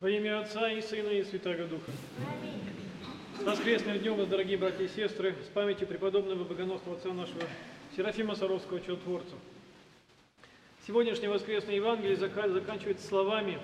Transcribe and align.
Во 0.00 0.08
имя 0.08 0.38
Отца 0.38 0.70
и 0.70 0.80
Сына 0.80 1.08
и 1.08 1.24
Святаго 1.24 1.64
Духа. 1.64 1.90
С 3.36 3.42
воскресным 3.42 3.98
днем 3.98 4.14
вас, 4.14 4.28
дорогие 4.28 4.56
братья 4.56 4.84
и 4.84 4.88
сестры, 4.88 5.34
с 5.44 5.48
памятью 5.48 5.88
преподобного 5.88 6.44
богоносного 6.44 6.96
отца 6.96 7.12
нашего 7.12 7.42
Серафима 7.96 8.36
Саровского, 8.36 8.80
чудотворца. 8.80 9.34
Сегодняшнее 10.86 11.30
воскресное 11.30 11.74
Евангелие 11.74 12.16
зака- 12.16 12.48
заканчивается 12.48 13.08
словами, 13.08 13.58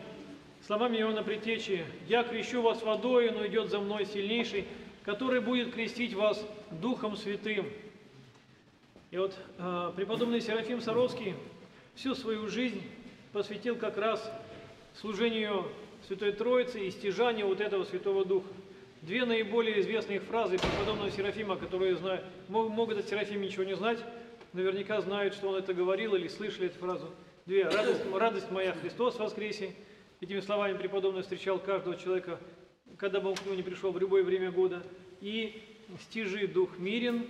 словами 0.67 0.97
Иоанна 0.97 1.23
Притечи 1.23 1.85
«Я 2.09 2.25
крещу 2.25 2.63
вас 2.63 2.83
водой, 2.83 3.31
но 3.31 3.47
идет 3.47 3.71
за 3.71 3.79
мной 3.79 4.05
сильнейший, 4.05 4.67
который 5.05 5.41
будет 5.41 5.73
крестить 5.73 6.15
вас 6.15 6.45
Духом 6.73 7.17
Святым». 7.17 7.71
И 9.13 9.19
вот 9.19 9.39
э, 9.59 9.93
преподобный 9.95 10.41
Серафим 10.41 10.81
Саровский 10.81 11.37
всю 11.95 12.17
свою 12.17 12.49
жизнь 12.49 12.83
посвятил 13.33 13.77
как 13.77 13.97
раз 13.99 14.29
служению 14.97 15.71
Святой 16.07 16.33
Троицы 16.33 16.87
и 16.87 16.91
стяжанию 16.91 17.47
вот 17.47 17.61
этого 17.61 17.85
Святого 17.85 18.25
Духа. 18.25 18.49
Две 19.03 19.25
наиболее 19.25 19.81
известные 19.81 20.21
фразы 20.21 20.59
преподобного 20.59 21.11
Серафима, 21.11 21.57
которые 21.57 21.97
знают, 21.97 22.25
мог- 22.49 22.71
могут 22.71 22.99
от 22.99 23.09
Серафима 23.09 23.45
ничего 23.45 23.65
не 23.65 23.75
знать, 23.75 23.99
наверняка 24.53 25.01
знают, 25.01 25.35
что 25.35 25.49
он 25.49 25.57
это 25.57 25.75
говорил 25.75 26.15
или 26.15 26.29
слышали 26.29 26.67
эту 26.67 26.79
фразу. 26.79 27.11
Две. 27.47 27.65
«Радость, 27.65 28.01
радость 28.15 28.51
моя, 28.51 28.73
Христос 28.73 29.19
воскресе». 29.19 29.75
Этими 30.21 30.41
словами 30.41 30.77
преподобный 30.79 31.23
встречал 31.23 31.59
каждого 31.59 31.97
человека, 31.97 32.39
когда 32.97 33.21
бы 33.21 33.31
он 33.31 33.37
к 33.37 33.45
нему 33.45 33.55
не 33.55 33.63
пришел 33.63 33.93
в 33.93 33.99
любое 33.99 34.23
время 34.23 34.51
года. 34.51 34.83
И 35.21 35.61
«Стяжи 36.01 36.47
дух 36.47 36.79
мирен, 36.79 37.27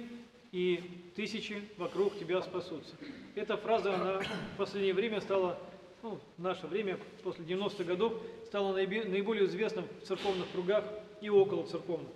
и 0.53 0.81
тысячи 1.17 1.63
вокруг 1.77 2.17
тебя 2.19 2.41
спасутся». 2.43 2.95
Эта 3.35 3.57
фраза, 3.57 3.95
она 3.95 4.21
в 4.21 4.59
последнее 4.59 4.95
время 4.95 5.21
стала, 5.21 5.59
ну, 6.05 6.21
в 6.37 6.43
наше 6.43 6.67
время, 6.67 6.99
после 7.23 7.45
90-х 7.47 7.83
годов, 7.83 8.13
наибе- 8.53 9.09
наиболее 9.09 9.47
известна 9.47 9.83
в 10.03 10.07
церковных 10.07 10.51
кругах 10.53 10.85
и 11.23 11.31
около 11.31 11.67
церковных. 11.67 12.11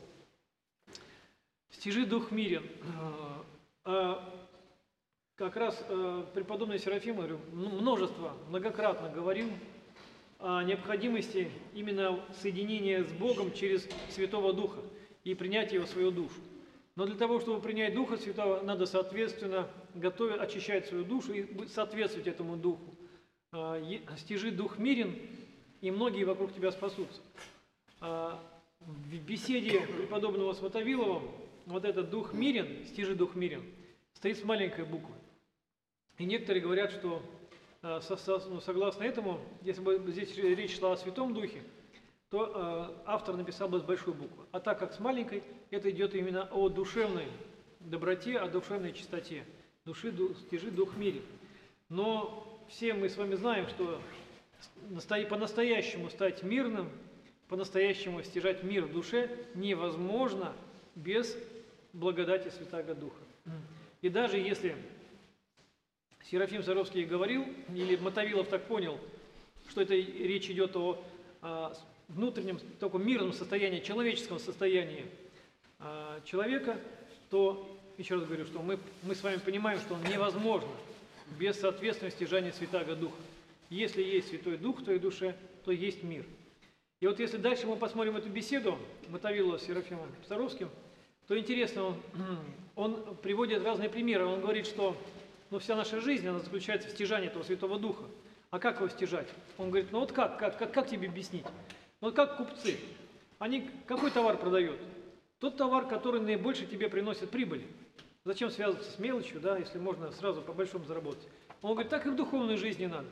«Стяжи 1.71 2.05
дух 2.05 2.31
мирен». 2.31 2.65
А, 3.85 4.23
как 5.37 5.57
раз 5.57 5.83
э, 5.89 6.25
преподобный 6.35 6.79
Серафим, 6.79 7.17
говорю, 7.17 7.39
множество, 7.53 8.35
многократно 8.49 9.09
говорил 9.09 9.49
о 10.39 10.63
необходимости 10.65 11.51
именно 11.73 12.21
соединения 12.43 13.05
с 13.05 13.13
Богом 13.13 13.53
через 13.53 13.89
Святого 14.11 14.53
Духа 14.53 14.81
и 15.25 15.35
принятия 15.35 15.77
Его 15.77 15.87
в 15.87 15.89
свою 15.89 16.11
душу. 16.11 16.35
Но 16.95 17.07
для 17.07 17.17
того, 17.17 17.41
чтобы 17.41 17.63
принять 17.63 17.95
Духа 17.95 18.19
Святого, 18.19 18.61
надо, 18.63 18.85
соответственно, 18.85 19.67
готовить, 19.95 20.41
очищать 20.41 20.87
свою 20.87 21.05
душу 21.05 21.33
и 21.33 21.67
соответствовать 21.69 22.27
этому 22.27 22.57
Духу. 22.57 22.98
А, 24.07 24.17
Стяжи 24.17 24.51
Дух 24.51 24.79
мирен, 24.79 25.15
и 25.81 25.91
многие 25.91 26.25
вокруг 26.25 26.53
тебя 26.55 26.73
спасутся. 26.73 27.21
А, 28.01 28.41
В 28.81 29.17
беседе 29.17 29.81
преподобного 29.81 30.53
Сватовилова 30.53 31.23
вот 31.67 31.85
этот 31.85 32.11
Дух 32.11 32.33
мирен, 32.33 32.85
стяжи 32.87 33.15
Дух 33.15 33.35
мирен, 33.35 33.63
стоит 34.15 34.39
с 34.39 34.45
маленькой 34.45 34.85
буквы. 34.85 35.15
И 36.19 36.25
некоторые 36.25 36.63
говорят, 36.63 36.91
что 36.93 37.23
со- 38.01 38.43
ну, 38.49 38.61
согласно 38.61 39.05
этому, 39.05 39.41
если 39.63 39.81
бы 39.83 40.03
здесь 40.09 40.37
речь 40.37 40.77
шла 40.79 40.93
о 40.93 40.97
Святом 40.97 41.35
Духе, 41.35 41.63
то 42.31 42.93
э, 42.97 43.03
автор 43.07 43.37
написал 43.37 43.69
бы 43.69 43.79
с 43.79 43.83
большой 43.83 44.13
буквы. 44.15 44.45
А 44.53 44.61
так 44.61 44.79
как 44.79 44.93
с 44.93 44.99
маленькой, 45.01 45.43
это 45.71 45.91
идет 45.91 46.15
именно 46.15 46.49
о 46.51 46.69
душевной 46.69 47.27
доброте, 47.81 48.39
о 48.39 48.49
душевной 48.49 48.93
чистоте. 48.93 49.45
Души, 49.85 50.11
ду- 50.13 50.35
стяжи 50.35 50.71
дух 50.71 50.97
мире. 50.97 51.23
Но 51.89 52.58
все 52.69 52.95
мы 52.95 53.09
с 53.09 53.17
вами 53.17 53.35
знаем, 53.35 53.67
что 53.69 54.01
настоя- 54.91 55.27
по-настоящему 55.27 56.11
стать 56.11 56.43
мирным, 56.43 56.91
по-настоящему 57.49 58.23
стяжать 58.23 58.63
мир 58.63 58.85
в 58.85 58.93
душе 58.93 59.31
невозможно 59.55 60.53
без 60.95 61.37
благодати 61.93 62.49
Святаго 62.51 62.95
Духа. 62.95 63.21
И 64.03 64.09
даже 64.09 64.37
если 64.37 64.77
Серафим 66.31 66.63
Саровский 66.63 67.05
говорил, 67.05 67.47
или 67.75 67.97
Мотовилов 67.97 68.49
так 68.49 68.65
понял, 68.67 69.01
что 69.71 69.81
это 69.81 69.95
речь 69.95 70.51
идет 70.51 70.77
о, 70.77 71.03
а, 71.41 71.73
с- 71.75 71.85
внутреннем, 72.09 72.59
таком 72.81 73.07
мирном 73.07 73.33
состоянии, 73.33 73.81
человеческом 73.81 74.39
состоянии 74.39 75.07
а, 75.79 76.21
человека, 76.25 76.79
то, 77.31 77.67
еще 77.97 78.17
раз 78.17 78.25
говорю, 78.25 78.45
что 78.45 78.61
мы, 78.61 78.79
мы 79.03 79.15
с 79.15 79.23
вами 79.23 79.39
понимаем, 79.39 79.79
что 79.81 79.97
невозможно 80.11 80.69
без 81.39 81.59
соответственного 81.61 82.15
стяжания 82.15 82.53
Святаго 82.53 82.97
Духа. 82.97 83.17
Если 83.71 84.03
есть 84.03 84.29
Святой 84.29 84.57
Дух 84.57 84.81
в 84.81 84.85
твоей 84.85 84.99
душе, 84.99 85.37
то 85.65 85.73
есть 85.73 86.03
мир. 86.03 86.25
И 87.01 87.07
вот 87.07 87.21
если 87.21 87.37
дальше 87.37 87.67
мы 87.67 87.77
посмотрим 87.77 88.17
эту 88.17 88.29
беседу 88.29 88.79
Мотовилова 89.09 89.59
с 89.59 89.65
Серафимом 89.65 90.09
Саровским, 90.27 90.71
то 91.27 91.39
интересно, 91.39 91.85
он, 91.85 91.97
он 92.75 93.17
приводит 93.17 93.63
разные 93.65 93.89
примеры. 93.89 94.25
Он 94.25 94.41
говорит, 94.41 94.67
что 94.67 94.97
ну, 95.51 95.59
вся 95.59 95.77
наша 95.77 96.01
жизнь, 96.01 96.27
она 96.27 96.41
заключается 96.41 96.89
в 96.89 96.93
стяжании 96.93 97.29
этого 97.29 97.43
Святого 97.43 97.79
Духа. 97.79 98.05
А 98.51 98.59
как 98.59 98.77
его 98.77 98.89
стяжать? 98.89 99.29
Он 99.59 99.71
говорит, 99.71 99.93
ну 99.93 100.01
вот 100.01 100.13
как, 100.13 100.39
как, 100.39 100.59
как, 100.59 100.73
как 100.73 100.89
тебе 100.89 101.09
объяснить? 101.09 101.45
Ну 102.01 102.09
вот 102.09 102.15
как 102.15 102.39
купцы. 102.39 102.79
Они 103.39 103.71
какой 103.87 104.11
товар 104.11 104.39
продают? 104.39 104.81
Тот 105.39 105.57
товар, 105.57 105.87
который 105.87 106.21
наибольше 106.21 106.67
тебе 106.67 106.89
приносит 106.89 107.31
прибыль. 107.31 107.65
Зачем 108.29 108.51
связываться 108.51 108.91
с 108.91 108.99
мелочью, 108.99 109.41
да, 109.41 109.57
если 109.57 109.79
можно 109.79 110.13
сразу 110.13 110.43
по 110.43 110.53
большому 110.53 110.85
заработать? 110.85 111.27
Он 111.63 111.73
говорит, 111.73 111.89
так 111.89 112.05
и 112.05 112.11
в 112.11 112.15
духовной 112.15 112.59
жизни 112.59 112.85
надо. 112.85 113.09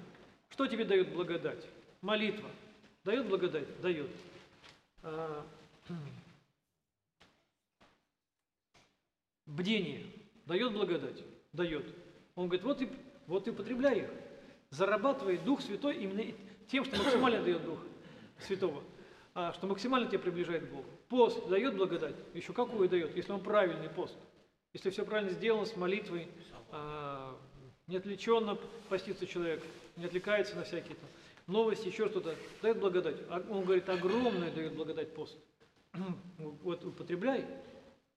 Что 0.51 0.67
тебе 0.67 0.85
дает 0.85 1.11
благодать? 1.11 1.67
Молитва. 2.03 2.51
Дает 3.03 3.27
благодать? 3.27 3.81
Дает. 3.81 4.11
А, 5.03 5.47
Бдение 9.47 10.05
дает 10.45 10.75
благодать? 10.75 11.25
Дает. 11.55 11.87
Он 12.35 12.49
говорит, 12.49 12.67
вот 12.67 12.83
и, 12.83 12.91
вот 13.27 13.47
и 13.49 13.53
употребляй 13.53 14.01
их. 14.01 14.11
Зарабатывай 14.69 15.39
Дух 15.39 15.63
Святой 15.63 15.97
именно 15.97 16.31
тем, 16.69 16.85
что 16.85 16.99
максимально 16.99 17.43
дает 17.43 17.65
Дух 17.65 17.79
Святого, 18.41 18.85
а, 19.33 19.55
что 19.55 19.67
максимально 19.67 20.09
тебя 20.09 20.19
приближает 20.19 20.67
к 20.67 20.71
Богу. 20.71 20.85
Пост 21.09 21.49
дает 21.49 21.75
благодать? 21.75 22.17
Еще 22.35 22.53
какую 22.53 22.87
дает, 22.91 23.17
если 23.17 23.33
он 23.33 23.43
правильный 23.43 23.89
пост? 23.89 24.15
Если 24.77 24.91
все 24.91 25.07
правильно 25.07 25.33
сделано 25.33 25.65
с 25.65 25.75
молитвой, 25.75 26.29
а, 26.71 27.35
не 27.87 27.97
отвлеченно 27.97 28.59
постится 28.91 29.27
человек, 29.27 29.63
не 29.97 30.05
отвлекается 30.05 30.55
на 30.55 30.65
всякие 30.65 30.97
там 30.97 31.09
новости, 31.47 31.89
еще 31.89 32.11
что-то, 32.11 32.35
дает 32.61 32.79
благодать. 32.79 33.17
А 33.31 33.43
Он 33.49 33.65
говорит, 33.65 33.89
огромное 33.89 34.51
дает 34.51 34.75
благодать 34.75 35.15
пост. 35.15 35.39
Вот 36.39 36.85
употребляй, 36.85 37.47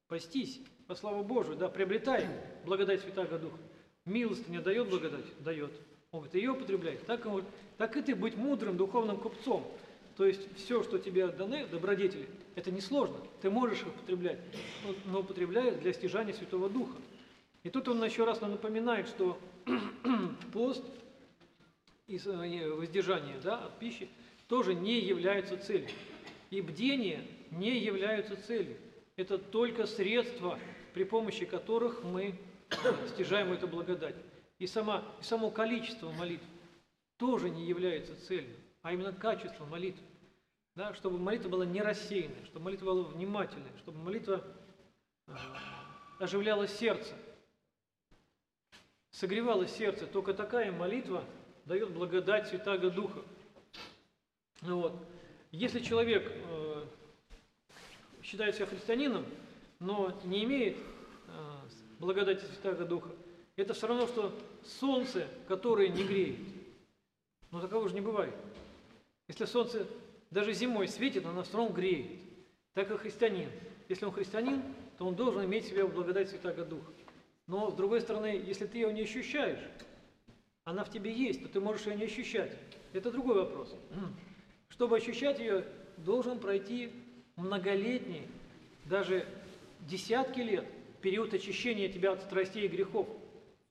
Постись, 0.09 0.59
по 0.85 0.95
славу 0.95 1.23
Божию, 1.23 1.55
да, 1.55 1.69
приобретай 1.69 2.27
благодать 2.65 2.99
Святаго 2.99 3.39
Духа. 3.39 3.57
Милостыня 4.03 4.59
дает 4.59 4.89
благодать? 4.89 5.41
Дает. 5.41 5.71
Он 6.11 6.19
говорит, 6.19 6.35
ее 6.35 6.51
употребляй. 6.51 6.97
Так, 7.07 7.25
он 7.25 7.31
говорит, 7.31 7.49
так 7.77 7.95
и 7.95 8.01
ты 8.01 8.15
быть 8.15 8.35
мудрым 8.35 8.75
духовным 8.75 9.15
купцом. 9.15 9.65
То 10.17 10.25
есть 10.25 10.41
все, 10.57 10.83
что 10.83 10.97
тебе 10.97 11.29
даны, 11.29 11.65
добродетели, 11.67 12.27
это 12.59 12.71
несложно. 12.71 13.17
Ты 13.41 13.49
можешь 13.49 13.81
их 13.81 13.87
употреблять, 13.87 14.39
но- 15.05 15.19
употребляй 15.19 15.71
для 15.71 15.93
стяжания 15.93 16.33
Святого 16.33 16.69
Духа. 16.69 16.97
И 17.63 17.69
тут 17.69 17.87
он 17.87 18.03
еще 18.03 18.25
раз 18.25 18.41
нам 18.41 18.51
напоминает, 18.51 19.07
что 19.07 19.39
пост 20.53 20.83
и 22.07 22.15
и 22.15 22.65
воздержание 22.65 23.39
да, 23.43 23.65
от 23.65 23.79
пищи 23.79 24.09
тоже 24.47 24.73
не 24.73 24.99
являются 24.99 25.57
целью. 25.57 25.89
И 26.49 26.61
бдение 26.61 27.25
не 27.51 27.77
являются 27.77 28.35
целью. 28.35 28.77
Это 29.15 29.37
только 29.37 29.85
средства, 29.85 30.57
при 30.93 31.03
помощи 31.03 31.45
которых 31.45 32.03
мы 32.03 32.33
стяжаем 33.09 33.51
эту 33.51 33.67
благодать. 33.67 34.15
И, 34.57 34.67
сама, 34.67 35.03
и 35.21 35.23
само 35.23 35.51
количество 35.51 36.11
молитв 36.11 36.45
тоже 37.17 37.49
не 37.49 37.65
является 37.65 38.19
целью, 38.27 38.55
а 38.81 38.93
именно 38.93 39.13
качество 39.13 39.65
молитвы. 39.65 40.03
Да, 40.75 40.93
чтобы 40.93 41.17
молитва 41.17 41.49
была 41.49 41.65
не 41.65 41.81
рассеянная, 41.81 42.45
чтобы 42.45 42.65
молитва 42.65 42.85
была 42.85 43.03
внимательная, 43.03 43.71
чтобы 43.79 43.99
молитва 43.99 44.43
э, 45.27 45.33
оживляла 46.19 46.67
сердце, 46.67 47.13
согревало 49.11 49.67
сердце. 49.67 50.07
Только 50.07 50.33
такая 50.33 50.71
молитва 50.71 51.23
дает 51.65 51.91
благодать 51.91 52.47
Святаго 52.47 52.89
Духа. 52.89 53.21
Ну 54.61 54.81
вот. 54.81 54.93
Если 55.51 55.79
человек 55.79 56.31
э, 56.31 56.85
считает 58.23 58.55
себя 58.55 58.67
христианином, 58.67 59.25
но 59.79 60.17
не 60.23 60.43
имеет 60.43 60.77
э, 60.77 60.81
благодати 61.99 62.45
Святаго 62.45 62.85
Духа, 62.85 63.09
это 63.55 63.73
все 63.73 63.87
равно, 63.87 64.07
что 64.07 64.33
солнце, 64.63 65.27
которое 65.47 65.89
не 65.89 66.03
греет. 66.03 66.39
Но 67.51 67.59
такого 67.59 67.89
же 67.89 67.95
не 67.95 68.01
бывает. 68.01 68.33
Если 69.27 69.45
солнце 69.45 69.85
даже 70.31 70.53
зимой 70.53 70.87
светит, 70.87 71.25
оно 71.25 71.43
все 71.43 71.57
равно 71.57 71.73
греет. 71.73 72.07
Так 72.73 72.91
и 72.91 72.97
христианин. 72.97 73.49
Если 73.87 74.05
он 74.05 74.11
христианин, 74.11 74.61
то 74.97 75.05
он 75.05 75.15
должен 75.15 75.43
иметь 75.45 75.65
в 75.65 75.69
себе 75.69 75.87
благодать 75.87 76.29
Святаго 76.29 76.63
Духа. 76.63 76.91
Но, 77.47 77.71
с 77.71 77.73
другой 77.73 78.01
стороны, 78.01 78.27
если 78.45 78.67
ты 78.67 78.77
ее 78.77 78.93
не 78.93 79.01
ощущаешь, 79.01 79.59
она 80.65 80.83
в 80.83 80.91
тебе 80.91 81.11
есть, 81.11 81.41
то 81.41 81.49
ты 81.49 81.59
можешь 81.59 81.87
ее 81.87 81.95
не 81.95 82.03
ощущать. 82.03 82.55
Это 82.93 83.11
другой 83.11 83.35
вопрос. 83.35 83.75
Чтобы 84.69 84.97
ощущать 84.97 85.39
ее, 85.39 85.65
должен 85.97 86.39
пройти 86.39 86.91
многолетний, 87.35 88.27
даже 88.85 89.25
десятки 89.81 90.41
лет, 90.41 90.65
период 91.01 91.33
очищения 91.33 91.89
тебя 91.89 92.11
от 92.11 92.21
страстей 92.21 92.65
и 92.65 92.67
грехов, 92.67 93.07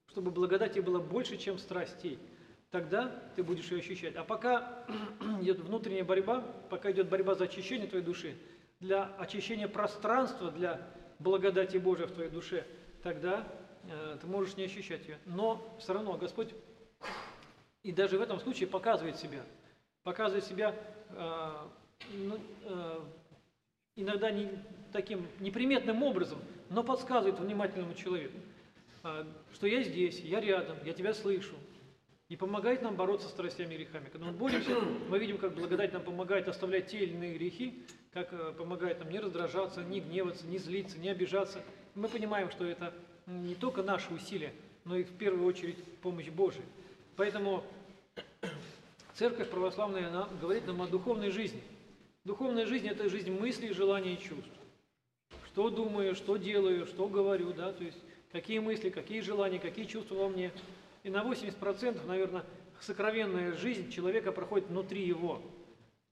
чтобы 0.08 0.30
благодати 0.30 0.80
было 0.80 0.98
больше, 0.98 1.36
чем 1.36 1.58
страстей. 1.58 2.18
Тогда 2.70 3.22
ты 3.34 3.42
будешь 3.42 3.70
ее 3.70 3.80
ощущать. 3.80 4.16
А 4.16 4.24
пока 4.24 4.84
идет 5.40 5.58
внутренняя 5.60 6.04
борьба, 6.04 6.40
пока 6.68 6.90
идет 6.90 7.08
борьба 7.08 7.34
за 7.34 7.44
очищение 7.44 7.88
твоей 7.88 8.04
души, 8.04 8.36
для 8.80 9.04
очищения 9.18 9.68
пространства, 9.68 10.50
для 10.50 10.86
благодати 11.18 11.78
Божией 11.78 12.08
в 12.08 12.12
твоей 12.12 12.30
душе, 12.30 12.66
тогда 13.02 13.46
э, 13.84 14.18
ты 14.20 14.26
можешь 14.26 14.56
не 14.56 14.64
ощущать 14.64 15.08
ее. 15.08 15.18
Но 15.24 15.76
все 15.80 15.94
равно 15.94 16.16
Господь 16.16 16.54
и 17.82 17.92
даже 17.92 18.18
в 18.18 18.22
этом 18.22 18.38
случае 18.38 18.68
показывает 18.68 19.16
себя. 19.16 19.42
Показывает 20.02 20.44
себя 20.44 20.74
э, 21.10 21.52
ну, 22.12 22.38
э, 22.64 23.00
иногда 23.96 24.30
не, 24.30 24.50
таким 24.92 25.26
неприметным 25.40 26.02
образом, 26.02 26.38
но 26.70 26.82
подсказывает 26.82 27.38
внимательному 27.40 27.94
человеку, 27.94 28.38
э, 29.04 29.24
что 29.54 29.66
я 29.66 29.82
здесь, 29.82 30.20
я 30.20 30.40
рядом, 30.40 30.76
я 30.84 30.92
тебя 30.92 31.14
слышу. 31.14 31.54
И 32.28 32.36
помогает 32.36 32.82
нам 32.82 32.94
бороться 32.94 33.26
с 33.26 33.30
страстями 33.30 33.74
и 33.74 33.78
грехами. 33.78 34.10
Когда 34.10 34.26
мы 34.26 34.32
боремся, 34.32 34.78
мы 35.08 35.18
видим, 35.18 35.38
как 35.38 35.54
благодать 35.54 35.94
нам 35.94 36.02
помогает 36.02 36.46
оставлять 36.46 36.88
те 36.88 36.98
или 36.98 37.14
иные 37.14 37.34
грехи, 37.38 37.82
как 38.12 38.32
э, 38.32 38.52
помогает 38.52 38.98
нам 38.98 39.08
не 39.08 39.18
раздражаться, 39.18 39.82
не 39.82 40.00
гневаться, 40.00 40.46
не 40.46 40.58
злиться, 40.58 40.98
не 40.98 41.08
обижаться. 41.08 41.62
Мы 41.94 42.06
понимаем, 42.08 42.50
что 42.50 42.66
это 42.66 42.92
не 43.26 43.54
только 43.54 43.82
наши 43.82 44.12
усилия, 44.12 44.52
но 44.84 44.96
и 44.96 45.04
в 45.04 45.12
первую 45.12 45.46
очередь 45.46 45.82
помощь 46.02 46.28
Божия. 46.28 46.64
Поэтому 47.16 47.64
Церковь 49.14 49.48
православная 49.48 50.08
она 50.08 50.28
говорит 50.40 50.66
нам 50.66 50.82
о 50.82 50.86
духовной 50.86 51.30
жизни. 51.30 51.62
Духовная 52.24 52.66
жизнь– 52.66 52.88
это 52.88 53.08
жизнь 53.08 53.30
мыслей, 53.32 53.72
желаний 53.72 54.14
и 54.14 54.18
чувств. 54.18 54.52
Что 55.46 55.70
думаю, 55.70 56.14
что 56.14 56.36
делаю, 56.36 56.84
что 56.84 57.08
говорю, 57.08 57.54
да, 57.54 57.72
то 57.72 57.82
есть 57.82 57.98
какие 58.32 58.58
мысли, 58.58 58.90
какие 58.90 59.22
желания, 59.22 59.58
какие 59.58 59.86
чувства 59.86 60.16
во 60.16 60.28
мне– 60.28 60.52
и 61.02 61.10
на 61.10 61.22
80%, 61.22 62.06
наверное, 62.06 62.44
сокровенная 62.80 63.52
жизнь 63.52 63.90
человека 63.90 64.32
проходит 64.32 64.68
внутри 64.68 65.06
его. 65.06 65.42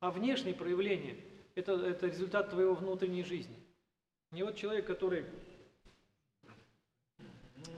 А 0.01 0.11
внешние 0.11 0.55
проявления– 0.55 1.17
это, 1.55 1.73
это 1.73 2.07
результат 2.07 2.51
твоего 2.51 2.75
внутренней 2.75 3.25
жизни. 3.25 3.57
И 4.35 4.43
вот 4.43 4.57
человек, 4.57 4.87
который 4.87 5.25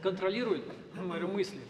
контролирует 0.02 0.64
мысли, 0.94 1.60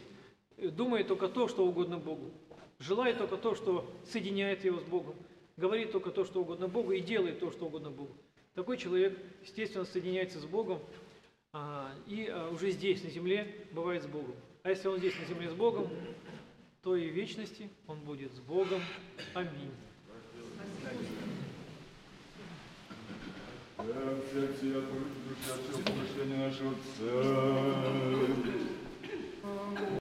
думает 0.57 1.09
только 1.09 1.29
то, 1.29 1.49
что 1.49 1.67
угодно 1.67 1.99
Богу, 1.99 2.31
желает 2.79 3.19
только 3.19 3.37
то, 3.37 3.55
что 3.55 3.89
соединяет 4.05 4.65
его 4.65 4.81
с 4.81 4.85
Богом, 4.85 5.15
говорит 5.57 5.93
только 5.93 6.11
то, 6.11 6.25
что 6.25 6.41
угодно 6.41 6.69
Богу 6.69 6.93
и 6.93 7.01
делает 7.01 7.41
то, 7.41 7.51
что 7.51 7.67
угодно 7.67 7.91
Богу. 7.91 8.13
Такой 8.55 8.77
человек, 8.77 9.17
естественно, 9.43 9.85
соединяется 9.85 10.41
с 10.41 10.45
Богом 10.45 10.81
а, 11.53 11.93
и 12.07 12.27
а, 12.27 12.51
уже 12.51 12.71
здесь, 12.71 13.03
на 13.05 13.11
земле, 13.11 13.67
бывает 13.73 14.03
с 14.03 14.07
Богом. 14.07 14.35
А 14.63 14.71
если 14.71 14.89
он 14.89 14.99
здесь 14.99 15.15
на 15.19 15.27
земле 15.27 15.51
с 15.51 15.55
Богом, 15.55 15.89
то 16.83 16.97
и 16.97 17.11
в 17.11 17.15
вечности 17.15 17.71
он 17.87 18.01
будет 18.01 18.33
с 18.33 18.41
Богом. 18.41 18.81
Аминь. 19.35 19.71
Сердце, 24.33 24.83